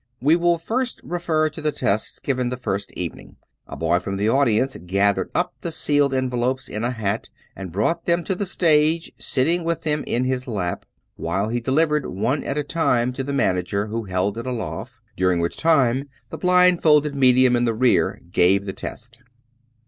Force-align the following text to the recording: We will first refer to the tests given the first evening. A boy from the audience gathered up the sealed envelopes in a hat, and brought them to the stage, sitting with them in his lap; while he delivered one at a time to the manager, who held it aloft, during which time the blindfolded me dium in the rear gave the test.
We 0.19 0.35
will 0.35 0.57
first 0.57 0.99
refer 1.03 1.47
to 1.49 1.61
the 1.61 1.71
tests 1.71 2.17
given 2.17 2.49
the 2.49 2.57
first 2.57 2.91
evening. 2.93 3.35
A 3.67 3.75
boy 3.75 3.99
from 3.99 4.17
the 4.17 4.29
audience 4.29 4.75
gathered 4.83 5.29
up 5.35 5.53
the 5.61 5.71
sealed 5.71 6.11
envelopes 6.11 6.67
in 6.67 6.83
a 6.83 6.89
hat, 6.89 7.29
and 7.55 7.71
brought 7.71 8.05
them 8.07 8.23
to 8.23 8.33
the 8.33 8.47
stage, 8.47 9.11
sitting 9.19 9.63
with 9.63 9.83
them 9.83 10.03
in 10.07 10.23
his 10.23 10.47
lap; 10.47 10.85
while 11.17 11.49
he 11.49 11.59
delivered 11.59 12.07
one 12.07 12.43
at 12.43 12.57
a 12.57 12.63
time 12.63 13.13
to 13.13 13.23
the 13.23 13.31
manager, 13.31 13.85
who 13.85 14.05
held 14.05 14.39
it 14.39 14.47
aloft, 14.47 14.93
during 15.17 15.39
which 15.39 15.55
time 15.55 16.09
the 16.31 16.37
blindfolded 16.39 17.13
me 17.13 17.31
dium 17.31 17.55
in 17.55 17.65
the 17.65 17.75
rear 17.75 18.21
gave 18.31 18.65
the 18.65 18.73
test. 18.73 19.21